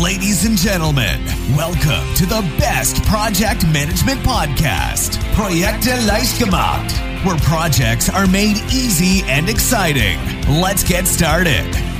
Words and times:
Ladies 0.00 0.46
and 0.46 0.56
gentlemen, 0.56 1.22
welcome 1.54 2.14
to 2.14 2.24
the 2.24 2.40
best 2.58 3.04
project 3.04 3.66
management 3.66 4.20
podcast, 4.20 5.18
Projekte 5.34 5.94
leicht 6.06 6.38
gemacht, 6.38 6.90
where 7.26 7.36
projects 7.40 8.08
are 8.08 8.26
made 8.26 8.56
easy 8.72 9.22
and 9.28 9.50
exciting. 9.50 10.18
Let's 10.48 10.82
get 10.82 11.06
started. 11.06 11.91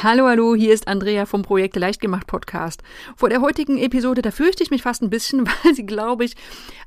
Hallo, 0.00 0.28
hallo, 0.28 0.54
hier 0.54 0.72
ist 0.72 0.86
Andrea 0.86 1.26
vom 1.26 1.42
Projekte 1.42 1.80
Leichtgemacht 1.80 2.28
Podcast. 2.28 2.84
Vor 3.16 3.30
der 3.30 3.40
heutigen 3.40 3.78
Episode, 3.78 4.22
da 4.22 4.30
fürchte 4.30 4.62
ich 4.62 4.70
mich 4.70 4.82
fast 4.82 5.02
ein 5.02 5.10
bisschen, 5.10 5.44
weil 5.64 5.74
sie, 5.74 5.86
glaube 5.86 6.24
ich, 6.24 6.36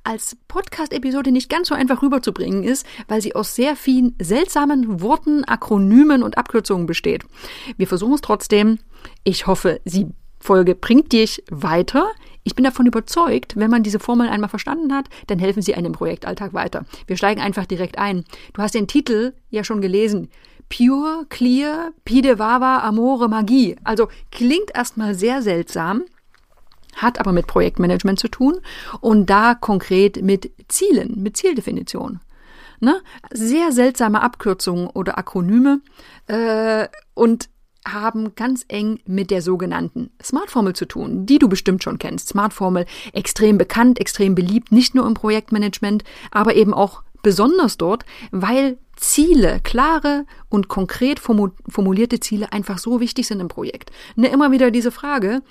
als 0.06 0.38
Podcast-Episode 0.48 1.34
nicht 1.34 1.50
ganz 1.50 1.68
so 1.68 1.76
einfach 1.76 2.02
rüberzubringen 2.02 2.64
ist, 2.64 2.86
weil 3.10 3.22
sie 3.22 3.36
aus 3.36 3.54
sehr 3.54 3.76
vielen 3.76 4.16
seltsamen 4.22 5.02
Worten, 5.02 5.44
Akronymen 5.44 6.24
und 6.24 6.38
Abkürzungen 6.38 6.86
besteht. 6.86 7.26
Wir 7.76 7.86
versuchen 7.86 8.14
es 8.14 8.22
trotzdem. 8.22 8.80
Ich 9.26 9.46
hoffe, 9.46 9.82
sie 9.84 10.08
Folge 10.40 10.74
bringt 10.74 11.12
dich 11.12 11.44
weiter. 11.52 12.10
Ich 12.44 12.56
bin 12.56 12.64
davon 12.64 12.86
überzeugt, 12.86 13.58
wenn 13.58 13.70
man 13.70 13.84
diese 13.84 14.00
Formel 14.00 14.30
einmal 14.30 14.50
verstanden 14.50 14.94
hat, 14.94 15.10
dann 15.28 15.38
helfen 15.38 15.62
sie 15.62 15.76
einem 15.76 15.92
Projektalltag 15.92 16.54
weiter. 16.54 16.86
Wir 17.08 17.18
steigen 17.18 17.42
einfach 17.42 17.66
direkt 17.66 17.98
ein. 17.98 18.24
Du 18.54 18.62
hast 18.62 18.74
den 18.74 18.88
Titel 18.88 19.34
ja 19.50 19.66
schon 19.66 19.82
gelesen. 19.82 20.30
Pure, 20.72 21.26
Clear, 21.30 21.92
Pidevava, 22.06 22.80
Amore, 22.80 23.28
Magie. 23.28 23.76
Also 23.84 24.08
klingt 24.32 24.74
erstmal 24.74 25.16
sehr 25.16 25.42
seltsam, 25.42 26.04
hat 26.96 27.20
aber 27.20 27.34
mit 27.34 27.46
Projektmanagement 27.46 28.20
zu 28.20 28.30
tun 28.30 28.60
und 29.02 29.30
da 29.30 29.54
konkret 29.54 30.22
mit 30.22 30.52
Zielen, 30.70 31.22
mit 31.22 31.36
Zieldefinition. 31.36 32.22
Ne? 32.80 33.02
Sehr 33.32 33.72
seltsame 33.72 34.22
Abkürzungen 34.22 34.88
oder 34.88 35.18
Akronyme 35.18 35.82
äh, 36.28 36.88
und 37.14 37.50
haben 37.86 38.36
ganz 38.36 38.64
eng 38.68 39.00
mit 39.06 39.32
der 39.32 39.42
sogenannten 39.42 40.12
Smart-Formel 40.22 40.74
zu 40.74 40.86
tun, 40.86 41.26
die 41.26 41.40
du 41.40 41.50
bestimmt 41.50 41.84
schon 41.84 42.00
kennst. 42.00 42.30
Smart-Formel 42.30 42.86
extrem 43.14 43.58
bekannt, 43.58 44.00
extrem 44.00 44.36
beliebt, 44.36 44.72
nicht 44.72 44.96
nur 44.96 45.06
im 45.08 45.16
Projektmanagement, 45.16 46.04
aber 46.32 46.56
eben 46.56 46.74
auch 46.74 47.04
besonders 47.22 47.78
dort, 47.78 48.06
weil 48.32 48.78
Ziele, 48.96 49.60
klare 49.64 50.26
und 50.50 50.68
konkret 50.68 51.20
formulierte 51.20 52.20
Ziele 52.20 52.52
einfach 52.52 52.78
so 52.78 53.00
wichtig 53.00 53.28
sind 53.28 53.40
im 53.40 53.48
Projekt. 53.48 53.92
Ne, 54.16 54.28
immer 54.28 54.52
wieder 54.52 54.72
diese 54.72 54.92
Frage, 54.92 55.42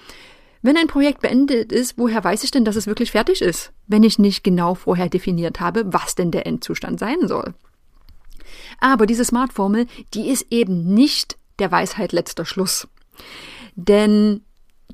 wenn 0.63 0.77
ein 0.77 0.89
Projekt 0.89 1.21
beendet 1.23 1.73
ist, 1.73 1.97
woher 1.97 2.23
weiß 2.23 2.45
ich 2.45 2.51
denn, 2.51 2.65
dass 2.65 2.77
es 2.77 2.87
wirklich 2.87 3.13
fertig 3.13 3.41
ist, 3.41 3.73
wenn 3.87 4.03
ich 4.03 4.19
nicht 4.19 4.45
genau 4.45 4.75
vorher 4.75 5.09
definiert 5.09 5.59
habe, 5.59 5.85
was 5.93 6.15
denn 6.15 6.31
der 6.31 6.47
Endzustand 6.47 7.01
sein 7.01 7.27
soll? 7.27 7.55
Aber 8.79 9.07
diese 9.07 9.25
Smart-Formel, 9.25 9.87
die 10.15 10.29
ist 10.29 10.47
eben 10.51 10.93
nicht 10.93 11.39
der 11.59 11.73
Weisheit 11.73 12.13
letzter 12.13 12.45
Schluss. 12.45 12.89
Denn 13.75 14.43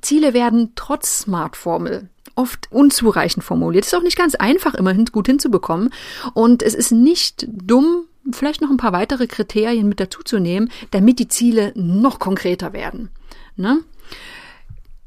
Ziele 0.01 0.35
werden 0.35 0.73
trotz 0.77 1.21
Smart-Formel 1.21 2.11
oft 2.37 2.71
unzureichend 2.71 3.43
formuliert. 3.43 3.87
Ist 3.87 3.95
auch 3.95 4.03
nicht 4.03 4.19
ganz 4.19 4.35
einfach, 4.35 4.75
immerhin 4.75 5.07
gut 5.07 5.27
hinzubekommen. 5.27 5.91
Und 6.35 6.63
es 6.63 6.75
ist 6.75 6.93
nicht 6.93 7.47
dumm, 7.49 8.05
vielleicht 8.33 8.61
noch 8.61 8.71
ein 8.71 8.77
paar 8.77 8.93
weitere 8.93 9.27
Kriterien 9.27 9.89
mit 9.89 10.01
dazuzunehmen, 10.01 10.71
damit 10.91 11.19
die 11.19 11.29
Ziele 11.29 11.73
noch 11.75 12.19
konkreter 12.19 12.73
werden. 12.73 13.11
Ne? 13.57 13.81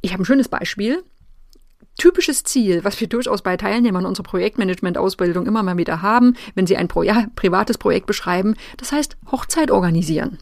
Ich 0.02 0.12
habe 0.12 0.24
ein 0.24 0.26
schönes 0.26 0.48
Beispiel. 0.48 1.04
Typisches 1.98 2.46
Ziel, 2.46 2.86
was 2.86 3.00
wir 3.02 3.08
durchaus 3.08 3.42
bei 3.42 3.58
Teilnehmern 3.58 4.06
unserer 4.06 4.24
Projektmanagement-Ausbildung 4.24 5.46
immer 5.46 5.64
mal 5.64 5.76
wieder 5.76 6.02
haben, 6.02 6.36
wenn 6.56 6.66
sie 6.66 6.78
ein 6.78 6.88
Pro 6.88 7.04
ja, 7.04 7.28
privates 7.36 7.78
Projekt 7.78 8.06
beschreiben, 8.06 8.56
das 8.78 8.94
heißt 8.94 9.18
Hochzeit 9.32 9.70
organisieren. 9.70 10.38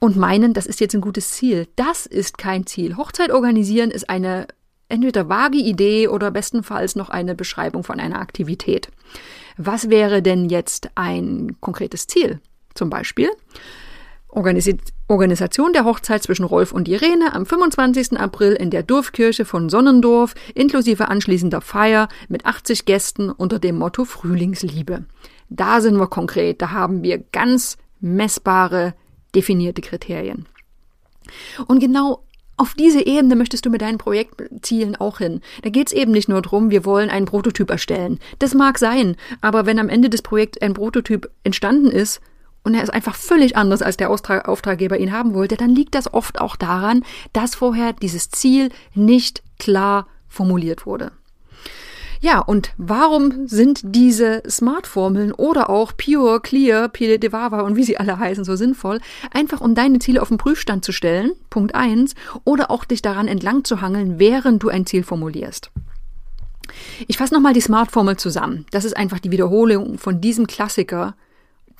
Und 0.00 0.16
meinen, 0.16 0.52
das 0.52 0.66
ist 0.66 0.80
jetzt 0.80 0.94
ein 0.94 1.00
gutes 1.00 1.32
Ziel. 1.32 1.66
Das 1.76 2.04
ist 2.04 2.36
kein 2.36 2.66
Ziel. 2.66 2.96
Hochzeit 2.98 3.32
organisieren 3.32 3.90
ist 3.90 4.10
eine 4.10 4.46
entweder 4.88 5.28
vage 5.28 5.58
Idee 5.58 6.08
oder 6.08 6.30
bestenfalls 6.30 6.96
noch 6.96 7.10
eine 7.10 7.34
Beschreibung 7.34 7.84
von 7.84 8.00
einer 8.00 8.20
Aktivität. 8.20 8.88
Was 9.56 9.90
wäre 9.90 10.22
denn 10.22 10.48
jetzt 10.48 10.90
ein 10.94 11.56
konkretes 11.60 12.06
Ziel? 12.06 12.40
Zum 12.74 12.90
Beispiel 12.90 13.30
Organis 14.28 14.68
Organisation 15.08 15.72
der 15.72 15.84
Hochzeit 15.86 16.22
zwischen 16.22 16.44
Rolf 16.44 16.70
und 16.70 16.86
Irene 16.86 17.34
am 17.34 17.46
25. 17.46 18.20
April 18.20 18.52
in 18.52 18.68
der 18.68 18.82
Dorfkirche 18.82 19.46
von 19.46 19.70
Sonnendorf 19.70 20.34
inklusive 20.54 21.08
anschließender 21.08 21.62
Feier 21.62 22.08
mit 22.28 22.44
80 22.44 22.84
Gästen 22.84 23.30
unter 23.30 23.58
dem 23.58 23.78
Motto 23.78 24.04
Frühlingsliebe. 24.04 25.06
Da 25.48 25.80
sind 25.80 25.96
wir 25.96 26.08
konkret, 26.08 26.60
da 26.60 26.72
haben 26.72 27.02
wir 27.02 27.18
ganz 27.32 27.78
messbare, 28.00 28.92
definierte 29.34 29.80
Kriterien. 29.80 30.46
Und 31.66 31.80
genau 31.80 32.22
auf 32.58 32.74
diese 32.74 33.06
Ebene 33.06 33.36
möchtest 33.36 33.64
du 33.64 33.70
mit 33.70 33.82
deinen 33.82 33.98
Projektzielen 33.98 34.96
auch 34.96 35.18
hin. 35.18 35.40
Da 35.62 35.70
geht 35.70 35.86
es 35.86 35.92
eben 35.92 36.12
nicht 36.12 36.28
nur 36.28 36.42
darum, 36.42 36.70
wir 36.70 36.84
wollen 36.84 37.08
einen 37.08 37.26
Prototyp 37.26 37.70
erstellen. 37.70 38.18
Das 38.40 38.54
mag 38.54 38.78
sein, 38.78 39.16
aber 39.40 39.64
wenn 39.64 39.78
am 39.78 39.88
Ende 39.88 40.10
des 40.10 40.22
Projekts 40.22 40.60
ein 40.60 40.74
Prototyp 40.74 41.30
entstanden 41.44 41.90
ist 41.90 42.20
und 42.64 42.74
er 42.74 42.82
ist 42.82 42.90
einfach 42.90 43.14
völlig 43.14 43.56
anders, 43.56 43.80
als 43.80 43.96
der 43.96 44.10
Auftraggeber 44.10 44.98
ihn 44.98 45.12
haben 45.12 45.34
wollte, 45.34 45.56
dann 45.56 45.74
liegt 45.74 45.94
das 45.94 46.12
oft 46.12 46.40
auch 46.40 46.56
daran, 46.56 47.04
dass 47.32 47.54
vorher 47.54 47.92
dieses 47.92 48.30
Ziel 48.30 48.70
nicht 48.94 49.42
klar 49.58 50.08
formuliert 50.26 50.84
wurde. 50.84 51.12
Ja, 52.20 52.40
und 52.40 52.72
warum 52.78 53.46
sind 53.46 53.80
diese 53.84 54.42
Smart-Formeln 54.48 55.32
oder 55.32 55.70
auch 55.70 55.92
Pure, 55.96 56.40
Clear, 56.40 56.88
Pile 56.88 57.18
Devava 57.18 57.60
und 57.60 57.76
wie 57.76 57.84
sie 57.84 57.98
alle 57.98 58.18
heißen 58.18 58.44
so 58.44 58.56
sinnvoll? 58.56 59.00
Einfach 59.30 59.60
um 59.60 59.74
deine 59.74 60.00
Ziele 60.00 60.20
auf 60.20 60.28
den 60.28 60.38
Prüfstand 60.38 60.84
zu 60.84 60.92
stellen, 60.92 61.32
Punkt 61.48 61.74
eins, 61.74 62.14
oder 62.44 62.70
auch 62.70 62.84
dich 62.84 63.02
daran 63.02 63.28
entlang 63.28 63.64
zu 63.64 63.80
hangeln, 63.80 64.18
während 64.18 64.62
du 64.62 64.68
ein 64.68 64.86
Ziel 64.86 65.04
formulierst. 65.04 65.70
Ich 67.06 67.16
fasse 67.16 67.34
nochmal 67.34 67.54
die 67.54 67.60
Smart-Formel 67.60 68.16
zusammen. 68.16 68.66
Das 68.72 68.84
ist 68.84 68.96
einfach 68.96 69.20
die 69.20 69.30
Wiederholung 69.30 69.98
von 69.98 70.20
diesem 70.20 70.46
Klassiker, 70.46 71.14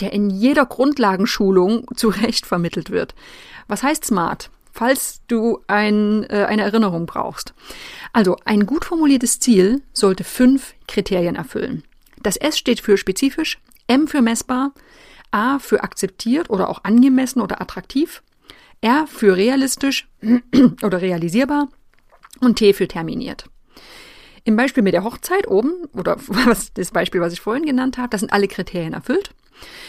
der 0.01 0.13
in 0.13 0.31
jeder 0.31 0.67
Grundlagenschulung 0.67 1.87
zu 1.97 2.09
Recht 2.09 2.47
vermittelt 2.47 2.91
wird. 2.91 3.15
Was 3.67 3.83
heißt 3.83 4.05
Smart? 4.05 4.51
Falls 4.79 5.23
du 5.27 5.65
ein, 5.67 6.23
äh, 6.31 6.45
eine 6.49 6.63
Erinnerung 6.63 7.07
brauchst. 7.07 7.53
Also 8.13 8.37
ein 8.45 8.65
gut 8.65 8.85
formuliertes 8.85 9.41
Ziel 9.41 9.83
sollte 9.93 10.23
fünf 10.23 10.75
Kriterien 10.87 11.35
erfüllen. 11.35 11.83
Das 12.23 12.37
S 12.37 12.57
steht 12.57 12.81
für 12.81 12.97
spezifisch, 12.97 13.59
M 13.89 14.07
für 14.07 14.23
messbar, 14.23 14.73
A 15.33 15.59
für 15.59 15.83
akzeptiert 15.83 16.49
oder 16.49 16.69
auch 16.69 16.85
angemessen 16.85 17.41
oder 17.41 17.61
attraktiv, 17.61 18.23
R 18.81 19.09
für 19.09 19.37
realistisch 19.37 20.09
oder 20.85 21.03
realisierbar 21.03 21.69
und 22.41 22.57
T 22.57 22.73
für 22.73 22.87
terminiert. 22.87 23.47
Im 24.49 24.57
Beispiel 24.57 24.83
mit 24.83 24.95
der 24.95 25.05
Hochzeit 25.05 25.47
oben, 25.47 25.75
oder 25.93 26.17
was, 26.27 26.73
das 26.73 26.91
Beispiel, 26.91 27.21
was 27.21 27.35
ich 27.35 27.41
vorhin 27.43 27.67
genannt 27.67 27.99
habe, 27.99 28.09
das 28.09 28.21
sind 28.21 28.33
alle 28.33 28.49
Kriterien 28.49 28.95
erfüllt. 28.95 29.33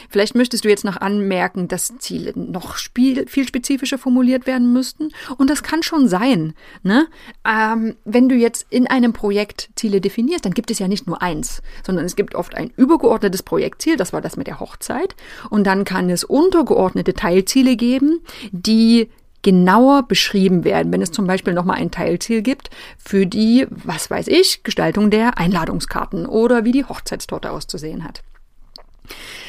Vielleicht 0.10 0.36
möchtest 0.36 0.66
du 0.66 0.70
jetzt 0.70 0.84
noch 0.84 0.98
anmerken, 0.98 1.70
dass 1.70 1.98
Ziele 2.00 2.34
noch 2.36 2.76
viel 2.76 3.26
spezifischer 3.26 3.98
formuliert 3.98 4.48
werden 4.48 4.74
müssten. 4.74 5.14
Und 5.38 5.50
das 5.50 5.64
kann 5.64 5.82
schon 5.82 6.10
sein. 6.10 6.56
Ne? 6.84 7.08
Ähm, 7.48 7.96
wenn 8.04 8.28
du 8.28 8.36
jetzt 8.36 8.66
in 8.70 8.88
einem 8.88 9.14
Projekt 9.14 9.70
Ziele 9.76 10.02
definierst, 10.02 10.44
dann 10.44 10.54
gibt 10.54 10.72
es 10.72 10.80
ja 10.80 10.90
nicht 10.90 11.08
nur 11.08 11.22
eins, 11.22 11.62
sondern 11.86 12.04
es 12.04 12.18
gibt 12.18 12.36
oft 12.36 12.54
ein 12.54 12.74
übergeordnetes 12.76 13.44
Projektziel, 13.44 13.96
das 13.96 14.12
war 14.12 14.20
das 14.20 14.36
mit 14.36 14.48
der 14.48 14.60
Hochzeit. 14.60 15.16
Und 15.50 15.68
dann 15.68 15.86
kann 15.86 16.10
es 16.10 16.26
untergeordnete 16.26 17.14
Teilziele 17.14 17.78
geben, 17.78 18.20
die 18.52 19.10
genauer 19.42 20.04
beschrieben 20.04 20.64
werden, 20.64 20.92
wenn 20.92 21.02
es 21.02 21.12
zum 21.12 21.28
Beispiel 21.28 21.54
nochmal 21.54 21.78
ein 21.78 21.92
Teilziel 21.92 22.42
gibt 22.42 22.70
für 22.98 23.26
die, 23.26 23.68
was 23.70 24.10
weiß 24.10 24.28
ich, 24.28 24.64
Gestaltung 24.64 25.10
der 25.10 25.38
Einladungskarten 25.38 26.26
oder 26.26 26.66
wie 26.66 26.72
die 26.72 26.86
Hochzeitstorte 26.86 27.52
auszusehen 27.52 28.04
hat. 28.04 28.22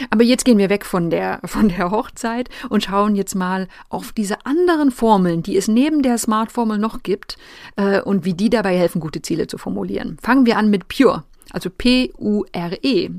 Aber 0.09 0.25
jetzt 0.25 0.45
gehen 0.45 0.59
wir 0.59 0.71
weg 0.71 0.87
von 0.87 1.11
der, 1.11 1.41
von 1.45 1.69
der 1.69 1.91
Hochzeit 1.91 2.49
und 2.71 2.85
schauen 2.85 3.15
jetzt 3.15 3.35
mal 3.35 3.69
auf 3.89 4.13
diese 4.13 4.47
anderen 4.47 4.91
Formeln, 4.91 5.43
die 5.43 5.57
es 5.57 5.69
neben 5.69 6.03
der 6.03 6.17
Smart-Formel 6.17 6.79
noch 6.79 7.03
gibt 7.03 7.37
äh, 7.77 8.01
und 8.01 8.25
wie 8.25 8.35
die 8.35 8.49
dabei 8.49 8.77
helfen, 8.79 9.01
gute 9.01 9.21
Ziele 9.21 9.47
zu 9.47 9.59
formulieren. 9.59 10.17
Fangen 10.23 10.47
wir 10.47 10.57
an 10.57 10.71
mit 10.71 10.89
Pure, 10.89 11.25
also 11.51 11.69
P-U-R-E. 11.69 13.11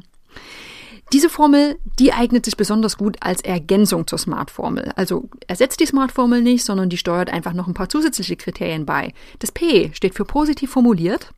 Diese 1.14 1.30
Formel, 1.30 1.78
die 2.00 2.14
eignet 2.14 2.46
sich 2.46 2.56
besonders 2.56 2.98
gut 2.98 3.18
als 3.20 3.42
Ergänzung 3.42 4.08
zur 4.08 4.18
Smart-Formel. 4.18 4.94
Also 4.96 5.30
ersetzt 5.48 5.82
die 5.82 5.86
Smart-Formel 5.86 6.42
nicht, 6.42 6.64
sondern 6.64 6.90
die 6.90 6.98
steuert 6.98 7.30
einfach 7.30 7.54
noch 7.54 7.68
ein 7.68 7.74
paar 7.74 7.90
zusätzliche 7.90 8.38
Kriterien 8.38 8.86
bei. 8.86 9.14
Das 9.40 9.52
P 9.52 9.92
steht 9.94 10.16
für 10.16 10.26
positiv 10.26 10.72
formuliert, 10.72 11.32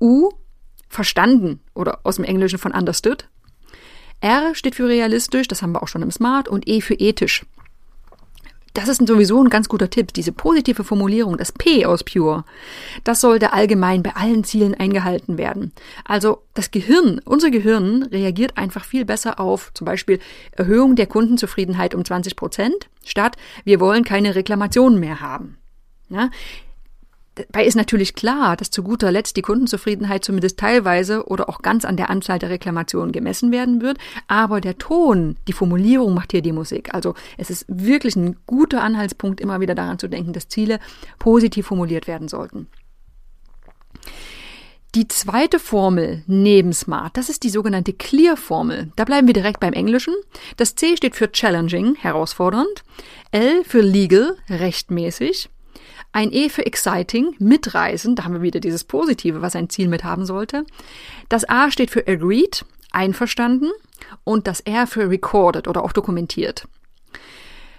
U 0.00 0.30
verstanden 0.88 1.60
oder 1.74 2.00
aus 2.04 2.16
dem 2.16 2.24
Englischen 2.24 2.58
von 2.58 2.72
understood 2.72 3.28
R 4.20 4.54
steht 4.54 4.76
für 4.76 4.86
realistisch, 4.86 5.48
das 5.48 5.62
haben 5.62 5.72
wir 5.72 5.82
auch 5.82 5.88
schon 5.88 6.02
im 6.02 6.12
Smart, 6.12 6.48
und 6.48 6.68
E 6.68 6.80
für 6.80 6.94
ethisch. 6.94 7.44
Das 8.74 8.88
ist 8.88 9.06
sowieso 9.06 9.42
ein 9.42 9.50
ganz 9.50 9.68
guter 9.68 9.90
Tipp. 9.90 10.12
Diese 10.12 10.32
positive 10.32 10.84
Formulierung, 10.84 11.36
das 11.36 11.52
P 11.52 11.84
aus 11.84 12.04
Pure, 12.04 12.44
das 13.04 13.20
sollte 13.20 13.52
allgemein 13.52 14.02
bei 14.02 14.16
allen 14.16 14.44
Zielen 14.44 14.74
eingehalten 14.74 15.38
werden. 15.38 15.72
Also 16.04 16.42
das 16.54 16.70
Gehirn, 16.70 17.20
unser 17.24 17.50
Gehirn 17.50 18.04
reagiert 18.04 18.56
einfach 18.56 18.84
viel 18.84 19.04
besser 19.04 19.40
auf 19.40 19.72
zum 19.74 19.84
Beispiel 19.84 20.20
Erhöhung 20.52 20.96
der 20.96 21.06
Kundenzufriedenheit 21.06 21.94
um 21.94 22.04
20 22.04 22.36
Prozent, 22.36 22.88
statt 23.04 23.36
wir 23.64 23.80
wollen 23.80 24.04
keine 24.04 24.34
Reklamationen 24.34 24.98
mehr 24.98 25.20
haben. 25.20 25.58
Ja? 26.08 26.30
Dabei 27.34 27.64
ist 27.64 27.76
natürlich 27.76 28.14
klar, 28.14 28.56
dass 28.56 28.70
zu 28.70 28.82
guter 28.82 29.10
Letzt 29.10 29.36
die 29.38 29.42
Kundenzufriedenheit 29.42 30.22
zumindest 30.22 30.58
teilweise 30.58 31.26
oder 31.26 31.48
auch 31.48 31.62
ganz 31.62 31.86
an 31.86 31.96
der 31.96 32.10
Anzahl 32.10 32.38
der 32.38 32.50
Reklamationen 32.50 33.10
gemessen 33.10 33.52
werden 33.52 33.80
wird. 33.80 33.96
Aber 34.28 34.60
der 34.60 34.76
Ton, 34.76 35.36
die 35.48 35.54
Formulierung 35.54 36.12
macht 36.12 36.32
hier 36.32 36.42
die 36.42 36.52
Musik. 36.52 36.92
Also 36.92 37.14
es 37.38 37.48
ist 37.48 37.64
wirklich 37.68 38.16
ein 38.16 38.36
guter 38.46 38.82
Anhaltspunkt, 38.82 39.40
immer 39.40 39.60
wieder 39.60 39.74
daran 39.74 39.98
zu 39.98 40.08
denken, 40.08 40.34
dass 40.34 40.48
Ziele 40.48 40.78
positiv 41.18 41.66
formuliert 41.66 42.06
werden 42.06 42.28
sollten. 42.28 42.68
Die 44.94 45.08
zweite 45.08 45.58
Formel 45.58 46.22
neben 46.26 46.74
Smart, 46.74 47.16
das 47.16 47.30
ist 47.30 47.44
die 47.44 47.48
sogenannte 47.48 47.94
Clear-Formel. 47.94 48.92
Da 48.94 49.06
bleiben 49.06 49.26
wir 49.26 49.32
direkt 49.32 49.58
beim 49.58 49.72
Englischen. 49.72 50.12
Das 50.58 50.74
C 50.74 50.98
steht 50.98 51.16
für 51.16 51.32
Challenging, 51.32 51.94
herausfordernd. 51.94 52.84
L 53.30 53.64
für 53.64 53.80
Legal, 53.80 54.36
rechtmäßig. 54.50 55.48
Ein 56.12 56.30
E 56.30 56.50
für 56.50 56.66
exciting, 56.66 57.34
mitreißen, 57.38 58.14
da 58.14 58.24
haben 58.24 58.34
wir 58.34 58.42
wieder 58.42 58.60
dieses 58.60 58.84
Positive, 58.84 59.40
was 59.40 59.56
ein 59.56 59.70
Ziel 59.70 59.88
mit 59.88 60.04
haben 60.04 60.26
sollte. 60.26 60.64
Das 61.30 61.48
A 61.48 61.70
steht 61.70 61.90
für 61.90 62.06
agreed, 62.06 62.66
einverstanden 62.90 63.70
und 64.22 64.46
das 64.46 64.60
R 64.60 64.86
für 64.86 65.08
recorded 65.08 65.68
oder 65.68 65.82
auch 65.82 65.92
dokumentiert. 65.92 66.68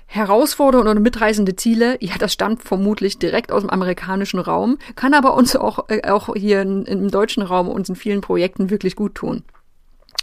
Herausfordernde 0.07 0.91
oder 0.91 0.99
mitreißende 0.99 1.55
Ziele, 1.55 1.97
ja, 1.99 2.15
das 2.19 2.33
stammt 2.33 2.63
vermutlich 2.63 3.17
direkt 3.17 3.51
aus 3.51 3.61
dem 3.61 3.69
amerikanischen 3.69 4.39
Raum, 4.39 4.77
kann 4.95 5.13
aber 5.13 5.35
uns 5.35 5.55
auch, 5.55 5.89
äh, 5.89 6.07
auch 6.09 6.35
hier 6.35 6.61
in, 6.61 6.85
im 6.85 7.09
deutschen 7.09 7.41
Raum 7.41 7.67
uns 7.67 7.89
in 7.89 7.95
vielen 7.95 8.21
Projekten 8.21 8.69
wirklich 8.69 8.95
gut 8.95 9.15
tun. 9.15 9.43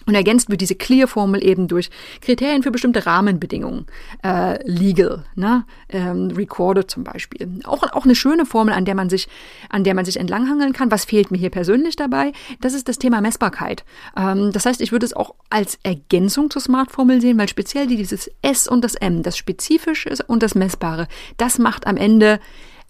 Und 0.07 0.15
ergänzt 0.15 0.51
wird 0.51 0.61
diese 0.61 0.75
Clear-Formel 0.75 1.45
eben 1.45 1.69
durch 1.69 1.91
Kriterien 2.21 2.63
für 2.63 2.71
bestimmte 2.71 3.07
Rahmenbedingungen. 3.07 3.87
Äh, 4.25 4.59
legal, 4.69 5.25
ne? 5.35 5.65
Ähm, 5.91 6.31
recorded 6.31 6.91
zum 6.91 7.05
Beispiel. 7.05 7.61
Auch, 7.65 7.83
auch 7.93 8.05
eine 8.05 8.15
schöne 8.15 8.47
Formel, 8.47 8.73
an 8.73 8.85
der 8.85 8.95
man 8.95 9.11
sich, 9.11 9.29
an 9.69 9.85
der 9.85 9.95
man 9.95 10.05
sich 10.05 10.19
entlanghangeln 10.19 10.73
kann. 10.73 10.91
Was 10.91 11.05
fehlt 11.05 11.31
mir 11.31 11.37
hier 11.37 11.51
persönlich 11.51 11.97
dabei? 11.97 12.33
Das 12.61 12.73
ist 12.73 12.89
das 12.89 12.99
Thema 12.99 13.21
Messbarkeit. 13.21 13.85
Ähm, 14.17 14.53
das 14.53 14.65
heißt, 14.65 14.81
ich 14.81 14.91
würde 14.91 15.07
es 15.07 15.15
auch 15.15 15.35
als 15.51 15.79
Ergänzung 15.83 16.51
zur 16.51 16.63
Smart-Formel 16.63 17.21
sehen, 17.21 17.39
weil 17.39 17.49
speziell 17.49 17.87
dieses 17.87 18.31
S 18.43 18.67
und 18.67 18.83
das 18.83 18.95
M, 18.95 19.23
das 19.23 19.37
Spezifische 19.37 20.11
und 20.27 20.43
das 20.43 20.55
Messbare, 20.55 21.09
das 21.37 21.59
macht 21.59 21.87
am 21.87 21.97
Ende 21.97 22.41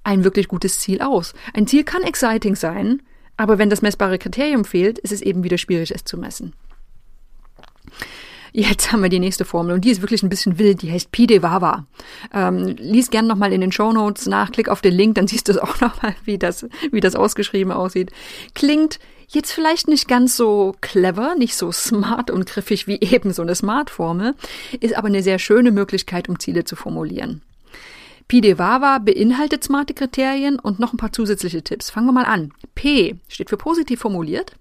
ein 0.05 0.25
wirklich 0.25 0.49
gutes 0.49 0.81
Ziel 0.81 1.03
aus. 1.03 1.35
Ein 1.55 1.67
Ziel 1.67 1.85
kann 1.85 2.03
exciting 2.03 2.55
sein, 2.55 3.03
aber 3.37 3.59
wenn 3.59 3.69
das 3.69 3.83
messbare 3.83 4.19
Kriterium 4.19 4.65
fehlt, 4.65 4.99
ist 4.99 5.13
es 5.13 5.23
eben 5.23 5.45
wieder 5.45 5.59
schwierig, 5.59 5.93
es 5.95 6.05
zu 6.05 6.17
messen. 6.17 6.55
Jetzt 8.53 8.91
haben 8.91 9.03
wir 9.03 9.11
die 9.11 9.21
nächste 9.21 9.45
Formel 9.45 9.75
und 9.75 9.85
die 9.85 9.91
ist 9.91 10.03
wirklich 10.03 10.23
ein 10.23 10.29
bisschen 10.29 10.59
wild. 10.59 10.83
Die 10.83 10.91
heißt 10.91 11.13
Pi 11.13 11.27
de. 11.27 11.41
Ähm, 12.35 12.77
lies 12.79 13.11
gern 13.11 13.27
nochmal 13.27 13.53
in 13.53 13.61
den 13.61 13.73
Show 13.73 13.93
Notes 13.93 14.27
nach, 14.27 14.51
klick 14.51 14.69
auf 14.69 14.81
den 14.81 14.95
Link, 14.95 15.15
dann 15.15 15.29
siehst 15.29 15.49
du 15.49 15.53
es 15.53 15.59
auch 15.59 15.81
nochmal, 15.81 16.15
wie 16.25 16.39
das, 16.39 16.67
wie 16.91 17.01
das 17.01 17.15
ausgeschrieben 17.15 17.73
aussieht. 17.73 18.11
Klingt 18.55 18.99
jetzt 19.29 19.53
vielleicht 19.53 19.89
nicht 19.89 20.09
ganz 20.09 20.37
so 20.37 20.75
clever, 20.81 21.35
nicht 21.37 21.55
so 21.55 21.71
smart 21.71 22.31
und 22.31 22.47
griffig 22.47 22.87
wie 22.87 22.99
eben 23.01 23.33
so 23.33 23.43
eine 23.43 23.55
Smart-Formel, 23.55 24.35
ist 24.81 24.97
aber 24.97 25.09
eine 25.09 25.23
sehr 25.23 25.39
schöne 25.39 25.71
Möglichkeit, 25.71 26.29
um 26.29 26.39
Ziele 26.39 26.65
zu 26.65 26.77
formulieren. 26.77 27.43
Vava 28.33 28.99
beinhaltet 28.99 29.65
smarte 29.65 29.93
Kriterien 29.93 30.59
und 30.61 30.79
noch 30.79 30.93
ein 30.93 30.99
paar 30.99 31.13
zusätzliche 31.13 31.63
Tipps. 31.63 31.91
Fangen 31.91 32.07
wir 32.07 32.13
mal 32.13 32.27
an. 32.27 32.53
P 32.77 33.17
steht 33.29 33.51
für 33.51 33.57
positiv 33.57 34.01
formuliert. 34.01 34.53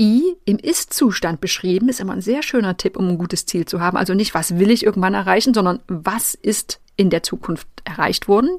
I 0.00 0.36
im 0.44 0.58
Ist-Zustand 0.58 1.40
beschrieben 1.40 1.88
ist 1.88 2.00
immer 2.00 2.12
ein 2.12 2.20
sehr 2.20 2.42
schöner 2.42 2.76
Tipp, 2.76 2.96
um 2.96 3.08
ein 3.08 3.18
gutes 3.18 3.46
Ziel 3.46 3.64
zu 3.64 3.80
haben. 3.80 3.96
Also 3.96 4.14
nicht, 4.14 4.34
was 4.34 4.58
will 4.58 4.70
ich 4.70 4.84
irgendwann 4.84 5.14
erreichen, 5.14 5.54
sondern 5.54 5.80
was 5.88 6.34
ist 6.34 6.80
in 6.96 7.10
der 7.10 7.22
Zukunft 7.22 7.66
erreicht 7.84 8.28
worden. 8.28 8.58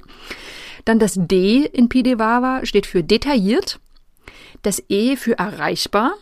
Dann 0.86 1.00
das 1.00 1.16
D 1.16 1.66
in 1.66 1.88
Pidevava 1.88 2.66
steht 2.66 2.86
für 2.86 3.04
detailliert. 3.04 3.80
Das 4.62 4.84
E 4.90 5.16
für 5.16 5.38
erreichbar. 5.38 6.14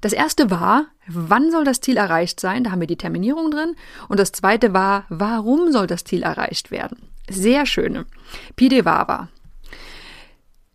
Das 0.00 0.12
erste 0.12 0.50
war, 0.50 0.86
wann 1.06 1.50
soll 1.50 1.64
das 1.64 1.80
Ziel 1.80 1.96
erreicht 1.96 2.40
sein? 2.40 2.64
Da 2.64 2.70
haben 2.70 2.80
wir 2.80 2.86
die 2.86 2.96
Terminierung 2.96 3.50
drin. 3.50 3.74
Und 4.08 4.20
das 4.20 4.32
zweite 4.32 4.72
war, 4.72 5.04
warum 5.08 5.72
soll 5.72 5.86
das 5.86 6.04
Ziel 6.04 6.22
erreicht 6.22 6.70
werden? 6.70 6.98
Sehr 7.28 7.66
schöne. 7.66 8.06
Pidevava. 8.54 9.28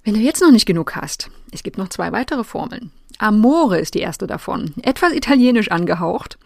Wenn 0.03 0.15
du 0.15 0.19
jetzt 0.19 0.41
noch 0.41 0.51
nicht 0.51 0.65
genug 0.65 0.95
hast, 0.95 1.29
es 1.51 1.61
gibt 1.61 1.77
noch 1.77 1.89
zwei 1.89 2.11
weitere 2.11 2.43
Formeln. 2.43 2.91
Amore 3.19 3.79
ist 3.79 3.93
die 3.93 3.99
erste 3.99 4.25
davon, 4.25 4.73
etwas 4.81 5.13
italienisch 5.13 5.69
angehaucht 5.69 6.39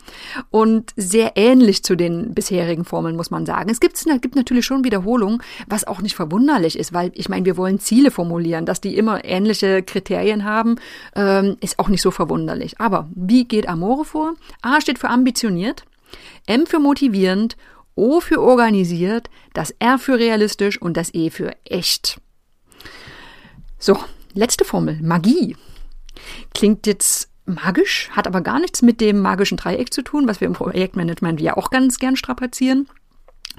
und 0.49 0.91
sehr 0.97 1.37
ähnlich 1.37 1.83
zu 1.83 1.95
den 1.95 2.33
bisherigen 2.33 2.83
Formeln, 2.83 3.15
muss 3.15 3.31
man 3.31 3.45
sagen. 3.45 3.69
Es 3.69 3.79
gibt, 3.79 3.97
gibt 4.21 4.35
natürlich 4.35 4.65
schon 4.65 4.83
Wiederholungen, 4.83 5.41
was 5.67 5.87
auch 5.87 6.01
nicht 6.01 6.15
verwunderlich 6.15 6.77
ist, 6.77 6.91
weil 6.91 7.11
ich 7.13 7.29
meine, 7.29 7.45
wir 7.45 7.55
wollen 7.55 7.79
Ziele 7.79 8.11
formulieren, 8.11 8.65
dass 8.65 8.81
die 8.81 8.97
immer 8.97 9.23
ähnliche 9.23 9.83
Kriterien 9.83 10.43
haben, 10.43 10.75
ähm, 11.15 11.55
ist 11.61 11.79
auch 11.79 11.87
nicht 11.87 12.01
so 12.01 12.11
verwunderlich. 12.11 12.81
Aber 12.81 13.07
wie 13.15 13.45
geht 13.45 13.69
Amore 13.69 14.03
vor? 14.03 14.33
A 14.61 14.81
steht 14.81 14.99
für 14.99 15.09
ambitioniert, 15.09 15.85
M 16.45 16.65
für 16.65 16.79
motivierend, 16.79 17.55
O 17.95 18.19
für 18.19 18.41
organisiert, 18.41 19.29
das 19.53 19.73
R 19.79 19.97
für 19.97 20.19
realistisch 20.19 20.81
und 20.81 20.97
das 20.97 21.13
E 21.13 21.29
für 21.29 21.53
echt. 21.63 22.19
So, 23.85 23.95
letzte 24.33 24.65
Formel, 24.65 24.97
Magie. 25.03 25.55
Klingt 26.55 26.87
jetzt 26.87 27.29
magisch, 27.45 28.09
hat 28.09 28.25
aber 28.25 28.41
gar 28.41 28.59
nichts 28.59 28.81
mit 28.81 28.99
dem 28.99 29.21
magischen 29.21 29.57
Dreieck 29.57 29.93
zu 29.93 30.01
tun, 30.01 30.27
was 30.27 30.41
wir 30.41 30.47
im 30.47 30.55
Projektmanagement 30.55 31.39
ja 31.39 31.55
auch 31.55 31.69
ganz 31.69 31.99
gern 31.99 32.15
strapazieren. 32.15 32.89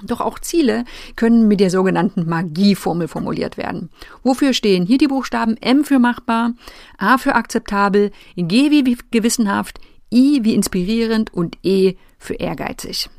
Doch 0.03 0.19
auch 0.19 0.39
Ziele 0.39 0.83
können 1.15 1.47
mit 1.47 1.61
der 1.61 1.69
sogenannten 1.69 2.27
Magieformel 2.27 3.07
formuliert 3.07 3.55
werden. 3.55 3.89
Wofür 4.21 4.51
stehen 4.51 4.85
hier 4.85 4.97
die 4.97 5.07
Buchstaben 5.07 5.55
M 5.61 5.85
für 5.85 5.97
machbar, 5.97 6.55
A 6.97 7.17
für 7.17 7.35
akzeptabel, 7.35 8.11
G 8.35 8.69
wie 8.69 8.97
gewissenhaft, 9.11 9.79
I 10.13 10.43
wie 10.43 10.55
inspirierend 10.55 11.33
und 11.33 11.57
E 11.63 11.95
für 12.19 12.33
ehrgeizig. 12.33 13.09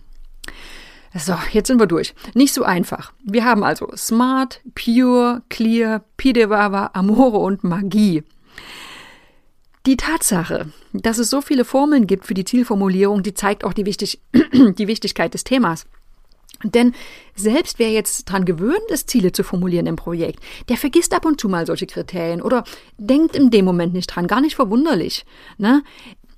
So, 1.19 1.35
jetzt 1.53 1.67
sind 1.67 1.81
wir 1.81 1.87
durch. 1.87 2.15
Nicht 2.35 2.55
so 2.55 2.63
einfach. 2.63 3.13
Wir 3.25 3.45
haben 3.45 3.65
also 3.65 3.89
Smart, 3.97 4.61
Pure, 4.75 5.43
Clear, 5.49 6.05
Pidevava, 6.17 6.91
Amore 6.93 7.39
und 7.39 7.65
Magie. 7.65 8.23
Die 9.87 9.97
Tatsache, 9.97 10.71
dass 10.93 11.19
es 11.19 11.31
so 11.31 11.41
viele 11.41 11.65
Formeln 11.65 12.07
gibt 12.07 12.27
für 12.27 12.35
die 12.35 12.45
Zielformulierung, 12.45 13.23
die 13.23 13.35
zeigt 13.35 13.65
auch 13.65 13.73
die, 13.73 13.87
wichtig 13.87 14.21
die 14.33 14.87
Wichtigkeit 14.87 15.35
des 15.35 15.45
Themas. 15.45 15.87
Denn 16.65 16.93
selbst 17.37 17.79
wer 17.79 17.91
jetzt 17.91 18.25
dran 18.25 18.45
gewöhnt 18.45 18.91
ist, 18.91 19.09
Ziele 19.09 19.31
zu 19.31 19.45
formulieren 19.45 19.87
im 19.87 19.95
Projekt, 19.95 20.41
der 20.69 20.77
vergisst 20.77 21.15
ab 21.15 21.25
und 21.25 21.41
zu 21.41 21.49
mal 21.49 21.67
solche 21.67 21.87
Kriterien 21.87 22.43
oder 22.43 22.65
denkt 22.97 23.37
in 23.37 23.51
dem 23.51 23.65
Moment 23.65 23.93
nicht 23.93 24.09
dran. 24.09 24.27
Gar 24.27 24.41
nicht 24.41 24.57
verwunderlich. 24.57 25.25
Ne? 25.57 25.85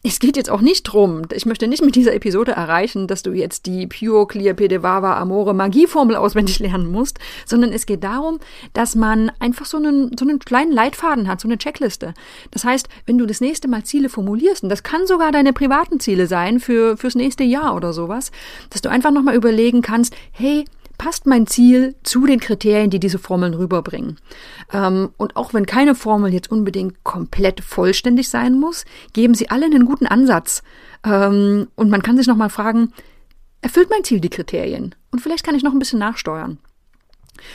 Es 0.02 0.19
geht 0.19 0.37
jetzt 0.37 0.49
auch 0.49 0.62
nicht 0.62 0.85
drum, 0.85 1.23
ich 1.30 1.45
möchte 1.45 1.69
nicht 1.69 1.85
mit 1.85 1.95
dieser 1.95 2.14
Episode 2.14 2.52
erreichen, 2.52 3.07
dass 3.07 3.23
du 3.23 3.33
jetzt 3.33 3.66
die 3.66 3.87
Pure 3.87 4.26
Clear 4.26 4.54
Pedevava 4.54 5.19
Amore 5.19 5.52
Magieformel 5.52 6.16
auswendig 6.16 6.59
lernen 6.59 6.90
musst, 6.90 7.19
sondern 7.45 7.71
es 7.73 7.85
geht 7.85 8.02
darum, 8.02 8.38
dass 8.73 8.95
man 8.95 9.30
einfach 9.40 9.66
so 9.66 9.76
einen, 9.76 10.16
so 10.19 10.25
einen 10.25 10.38
kleinen 10.38 10.73
Leitfaden 10.73 11.28
hat, 11.28 11.40
so 11.40 11.49
eine 11.49 11.59
Checkliste. 11.59 12.14
Das 12.50 12.64
heißt, 12.64 12.88
wenn 13.04 13.19
du 13.19 13.26
das 13.26 13.42
nächste 13.42 13.69
Mal 13.69 13.85
Ziele 13.85 14.09
formulierst, 14.09 14.62
und 14.62 14.71
das 14.71 14.83
kann 14.83 15.07
sogar 15.07 15.33
deine 15.33 15.52
privaten 15.52 16.00
Ziele 16.00 16.26
sein 16.26 16.61
für, 16.61 16.97
fürs 16.97 17.14
nächste 17.14 17.45
Jahr 17.45 17.76
oder 17.76 17.92
sowas, 17.92 18.33
dass 18.71 18.80
du 18.80 18.88
einfach 18.88 19.11
nochmal 19.11 19.37
überlegen 19.37 19.83
kannst, 19.83 20.14
hey, 20.33 20.64
passt 21.00 21.25
mein 21.25 21.47
Ziel 21.47 21.95
zu 22.02 22.26
den 22.26 22.40
Kriterien, 22.40 22.90
die 22.90 23.00
diese 23.00 23.19
Formeln 23.19 23.54
rüberbringen. 23.54 24.19
Ähm, 24.71 25.09
und 25.16 25.35
auch 25.35 25.54
wenn 25.54 25.64
keine 25.64 25.95
Formel 25.95 26.30
jetzt 26.35 26.50
unbedingt 26.50 27.02
komplett 27.04 27.62
vollständig 27.62 28.28
sein 28.28 28.61
muss, 28.61 28.85
geben 29.14 29.33
sie 29.33 29.49
alle 29.49 29.64
einen 29.64 29.87
guten 29.87 30.07
Ansatz. 30.07 30.62
Ähm, 31.02 31.69
und 31.75 31.88
man 31.88 32.02
kann 32.02 32.19
sich 32.19 32.26
nochmal 32.26 32.50
fragen, 32.50 32.92
erfüllt 33.62 33.88
mein 33.88 34.04
Ziel 34.04 34.21
die 34.21 34.28
Kriterien? 34.28 34.95
Und 35.11 35.21
vielleicht 35.21 35.42
kann 35.42 35.54
ich 35.54 35.62
noch 35.62 35.73
ein 35.73 35.78
bisschen 35.78 36.00
nachsteuern. 36.00 36.59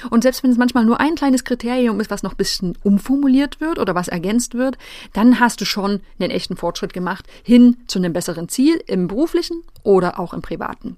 Und 0.09 0.23
selbst 0.23 0.41
wenn 0.41 0.49
es 0.49 0.57
manchmal 0.57 0.83
nur 0.83 0.99
ein 0.99 1.13
kleines 1.13 1.43
Kriterium 1.43 1.99
ist, 1.99 2.09
was 2.09 2.23
noch 2.23 2.33
ein 2.33 2.37
bisschen 2.37 2.75
umformuliert 2.81 3.61
wird 3.61 3.77
oder 3.77 3.93
was 3.93 4.07
ergänzt 4.07 4.55
wird, 4.55 4.79
dann 5.13 5.39
hast 5.39 5.61
du 5.61 5.65
schon 5.65 6.01
einen 6.19 6.31
echten 6.31 6.57
Fortschritt 6.57 6.93
gemacht 6.93 7.27
hin 7.43 7.77
zu 7.85 7.99
einem 7.99 8.11
besseren 8.11 8.49
Ziel 8.49 8.81
im 8.87 9.07
beruflichen 9.07 9.61
oder 9.83 10.19
auch 10.19 10.33
im 10.33 10.41
privaten. 10.41 10.97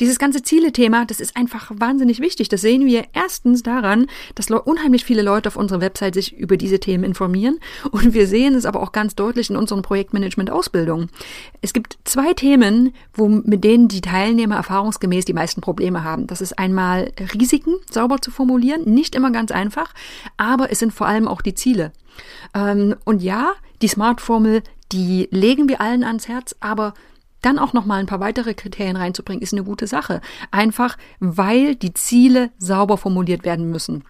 Dieses 0.00 0.18
ganze 0.18 0.42
Ziele-Thema, 0.42 1.04
das 1.04 1.20
ist 1.20 1.36
einfach 1.36 1.70
wahnsinnig 1.74 2.20
wichtig. 2.20 2.48
Das 2.48 2.62
sehen 2.62 2.86
wir 2.86 3.04
erstens 3.12 3.62
daran, 3.62 4.06
dass 4.34 4.50
unheimlich 4.50 5.04
viele 5.04 5.22
Leute 5.22 5.48
auf 5.48 5.56
unserer 5.56 5.82
Website 5.82 6.14
sich 6.14 6.36
über 6.36 6.56
diese 6.56 6.80
Themen 6.80 7.04
informieren. 7.04 7.60
Und 7.90 8.14
wir 8.14 8.26
sehen 8.26 8.54
es 8.54 8.64
aber 8.64 8.80
auch 8.80 8.92
ganz 8.92 9.14
deutlich 9.14 9.50
in 9.50 9.56
unseren 9.56 9.82
Projektmanagement-Ausbildungen. 9.82 11.10
Es 11.60 11.72
gibt 11.72 11.98
zwei 12.04 12.32
Themen, 12.32 12.94
wo, 13.12 13.28
mit 13.28 13.62
denen 13.62 13.88
die 13.88 14.00
Teilnehmer 14.00 14.56
erfahrungsgemäß 14.56 15.26
die 15.26 15.34
meisten 15.34 15.60
Probleme 15.60 16.02
haben. 16.02 16.26
Das 16.26 16.40
ist 16.40 16.58
einmal 16.58 17.12
Risiken 17.38 17.74
sauber 17.90 18.20
zu 18.20 18.30
formulieren. 18.30 18.82
Nicht 18.84 19.14
immer 19.14 19.30
ganz 19.30 19.50
einfach, 19.50 19.92
aber 20.38 20.72
es 20.72 20.78
sind 20.78 20.92
vor 20.92 21.06
allem 21.06 21.28
auch 21.28 21.42
die 21.42 21.54
Ziele. 21.54 21.92
Ähm, 22.54 22.96
und 23.04 23.22
ja, 23.22 23.52
die 23.82 23.88
Smart-Formel, 23.88 24.62
die 24.92 25.28
legen 25.30 25.68
wir 25.68 25.80
allen 25.80 26.04
ans 26.04 26.26
Herz, 26.26 26.56
aber 26.60 26.94
dann 27.42 27.58
auch 27.58 27.72
noch 27.72 27.86
mal 27.86 28.00
ein 28.00 28.06
paar 28.06 28.20
weitere 28.20 28.54
Kriterien 28.54 28.96
reinzubringen, 28.96 29.42
ist 29.42 29.52
eine 29.52 29.64
gute 29.64 29.86
Sache. 29.86 30.20
Einfach, 30.50 30.96
weil 31.18 31.74
die 31.74 31.94
Ziele 31.94 32.50
sauber 32.58 32.98
formuliert 32.98 33.44
werden 33.44 33.70
müssen. 33.70 34.04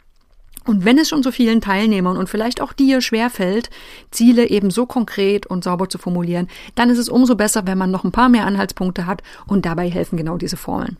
Und 0.67 0.85
wenn 0.85 0.99
es 0.99 1.09
schon 1.09 1.23
so 1.23 1.33
vielen 1.33 1.61
Teilnehmern 1.61 2.17
und 2.17 2.29
vielleicht 2.29 2.61
auch 2.61 2.73
dir 2.73 3.01
schwerfällt, 3.01 3.71
Ziele 4.11 4.49
eben 4.51 4.71
so 4.71 4.85
konkret 4.85 5.47
und 5.47 5.65
sauber 5.65 5.89
zu 5.89 5.99
formulieren, 5.99 6.49
dann 6.75 6.91
ist 6.91 6.99
es 6.99 7.09
umso 7.09 7.35
besser, 7.35 7.67
wenn 7.67 7.79
man 7.79 7.91
noch 7.91 8.05
ein 8.05 8.13
paar 8.13 8.29
mehr 8.29 8.47
Anhaltspunkte 8.47 9.07
hat 9.07 9.23
und 9.47 9.65
dabei 9.65 9.89
helfen 9.89 10.17
genau 10.17 10.37
diese 10.37 10.59
Formeln. 10.59 10.99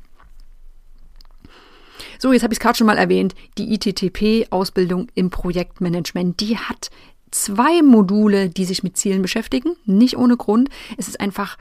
So, 2.19 2.33
jetzt 2.33 2.43
habe 2.43 2.53
ich 2.53 2.59
es 2.59 2.63
gerade 2.63 2.77
schon 2.77 2.87
mal 2.87 2.99
erwähnt, 2.99 3.35
die 3.59 3.75
ITTP-Ausbildung 3.75 5.09
im 5.15 5.31
Projektmanagement, 5.31 6.41
die 6.41 6.57
hat 6.57 6.91
zwei 7.31 7.83
Module, 7.83 8.49
die 8.49 8.65
sich 8.65 8.83
mit 8.83 8.97
Zielen 8.97 9.23
beschäftigen, 9.23 9.77
nicht 9.85 10.17
ohne 10.17 10.37
Grund. 10.37 10.69
Es 10.97 11.09
ist 11.09 11.21
einfach 11.21 11.57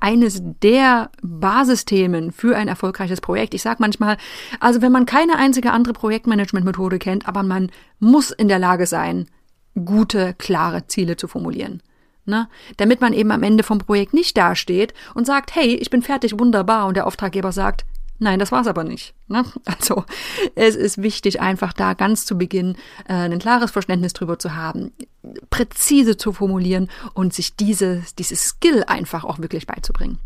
eines 0.00 0.42
der 0.62 1.10
Basisthemen 1.22 2.32
für 2.32 2.56
ein 2.56 2.68
erfolgreiches 2.68 3.20
Projekt. 3.20 3.54
Ich 3.54 3.62
sage 3.62 3.78
manchmal, 3.80 4.16
also 4.60 4.82
wenn 4.82 4.92
man 4.92 5.06
keine 5.06 5.36
einzige 5.36 5.72
andere 5.72 5.94
Projektmanagement-Methode 5.94 6.98
kennt, 6.98 7.28
aber 7.28 7.42
man 7.42 7.70
muss 7.98 8.30
in 8.30 8.48
der 8.48 8.58
Lage 8.58 8.86
sein, 8.86 9.26
gute, 9.84 10.34
klare 10.34 10.86
Ziele 10.86 11.16
zu 11.16 11.28
formulieren. 11.28 11.82
Ne? 12.26 12.48
Damit 12.78 13.00
man 13.00 13.12
eben 13.12 13.30
am 13.32 13.42
Ende 13.42 13.62
vom 13.62 13.78
Projekt 13.78 14.14
nicht 14.14 14.36
dasteht 14.36 14.94
und 15.14 15.26
sagt, 15.26 15.54
hey, 15.54 15.74
ich 15.74 15.90
bin 15.90 16.02
fertig, 16.02 16.38
wunderbar, 16.38 16.86
und 16.86 16.96
der 16.96 17.06
Auftraggeber 17.06 17.52
sagt, 17.52 17.84
Nein, 18.24 18.38
das 18.38 18.52
war's 18.52 18.66
aber 18.66 18.84
nicht. 18.84 19.14
Ne? 19.28 19.44
Also 19.66 20.04
es 20.54 20.76
ist 20.76 21.02
wichtig, 21.02 21.42
einfach 21.42 21.74
da 21.74 21.92
ganz 21.92 22.24
zu 22.24 22.38
Beginn 22.38 22.76
äh, 23.06 23.12
ein 23.12 23.38
klares 23.38 23.70
Verständnis 23.70 24.14
drüber 24.14 24.38
zu 24.38 24.54
haben, 24.54 24.92
präzise 25.50 26.16
zu 26.16 26.32
formulieren 26.32 26.88
und 27.12 27.34
sich 27.34 27.54
dieses, 27.54 28.14
dieses 28.14 28.42
Skill 28.42 28.82
einfach 28.86 29.24
auch 29.24 29.40
wirklich 29.40 29.66
beizubringen. 29.66 30.18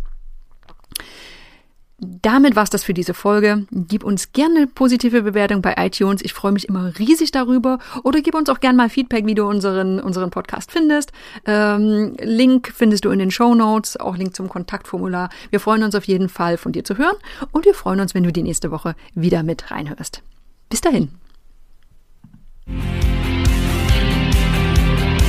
Damit 2.01 2.55
war's 2.55 2.71
das 2.71 2.85
für 2.85 2.95
diese 2.95 3.13
Folge. 3.13 3.67
Gib 3.73 4.05
uns 4.05 4.31
gerne 4.33 4.57
eine 4.57 4.67
positive 4.69 5.23
Bewertung 5.23 5.63
bei 5.63 5.75
iTunes. 5.79 6.23
Ich 6.23 6.33
freue 6.33 6.53
mich 6.53 6.69
immer 6.69 6.97
riesig 6.97 7.33
darüber. 7.33 7.81
Oder 8.05 8.21
gib 8.21 8.37
uns 8.37 8.49
auch 8.49 8.61
gerne 8.61 8.77
mal 8.77 8.89
Feedback, 8.89 9.27
wie 9.27 9.35
du 9.35 9.45
unseren, 9.45 9.99
unseren 9.99 10.31
Podcast 10.31 10.71
findest. 10.71 11.11
Ähm, 11.45 12.15
Link 12.21 12.73
findest 12.73 13.05
du 13.05 13.11
in 13.11 13.19
den 13.19 13.33
Show 13.33 13.53
Notes, 13.53 13.97
auch 13.97 14.17
Link 14.17 14.37
zum 14.37 14.49
Kontaktformular. 14.49 15.29
Wir 15.51 15.59
freuen 15.59 15.83
uns 15.83 15.97
auf 15.97 16.05
jeden 16.05 16.29
Fall, 16.29 16.57
von 16.57 16.71
dir 16.71 16.85
zu 16.85 16.99
hören. 16.99 17.17
Und 17.51 17.65
wir 17.65 17.75
freuen 17.75 17.99
uns, 17.99 18.15
wenn 18.15 18.23
du 18.23 18.33
die 18.33 18.45
nächste 18.45 18.71
Woche 18.71 18.95
wieder 19.15 19.43
mit 19.43 19.73
reinhörst. 19.73 20.23
Bis 20.71 20.81
dahin. 20.81 21.11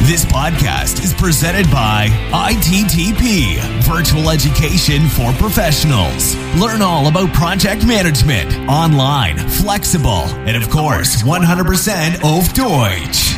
This 0.09 0.25
podcast 0.25 1.03
is 1.03 1.13
presented 1.13 1.69
by 1.69 2.07
ITTP, 2.31 3.59
Virtual 3.83 4.31
Education 4.31 5.07
for 5.07 5.31
Professionals. 5.33 6.35
Learn 6.59 6.81
all 6.81 7.09
about 7.09 7.31
project 7.31 7.85
management, 7.85 8.51
online, 8.67 9.37
flexible, 9.37 10.25
and 10.47 10.57
of 10.57 10.67
course, 10.71 11.21
100% 11.21 12.23
auf 12.23 12.51
Deutsch. 12.55 13.28